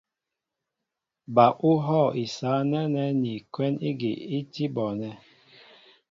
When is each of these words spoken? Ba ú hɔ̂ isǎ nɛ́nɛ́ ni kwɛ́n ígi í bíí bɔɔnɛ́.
Ba 1.35 1.45
ú 1.69 1.71
hɔ̂ 1.85 2.03
isǎ 2.23 2.51
nɛ́nɛ́ 2.71 3.07
ni 3.21 3.33
kwɛ́n 3.53 3.73
ígi 3.89 4.11
í 4.37 4.39
bíí 4.51 4.65
bɔɔnɛ́. 4.75 5.13